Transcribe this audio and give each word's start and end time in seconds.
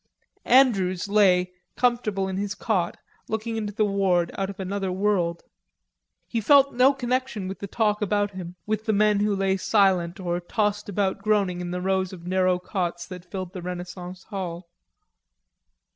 Andrews 0.49 1.07
lay, 1.07 1.51
comfortable 1.75 2.27
in 2.27 2.37
his 2.37 2.55
cot, 2.55 2.97
looking 3.27 3.55
into 3.55 3.71
the 3.71 3.85
ward 3.85 4.31
out 4.35 4.49
of 4.49 4.59
another 4.59 4.91
world. 4.91 5.43
He 6.27 6.41
felt 6.41 6.73
no 6.73 6.91
connection 6.91 7.47
with 7.47 7.59
the 7.59 7.67
talk 7.67 8.01
about 8.01 8.31
him, 8.31 8.55
with 8.65 8.85
the 8.85 8.93
men 8.93 9.19
who 9.19 9.35
lay 9.35 9.57
silent 9.57 10.19
or 10.19 10.39
tossed 10.39 10.89
about 10.89 11.21
groaning 11.21 11.61
in 11.61 11.69
the 11.69 11.81
rows 11.81 12.13
of 12.13 12.25
narrow 12.25 12.57
cots 12.57 13.05
that 13.05 13.29
filled 13.29 13.53
the 13.53 13.61
Renaissance 13.61 14.23
hall. 14.23 14.71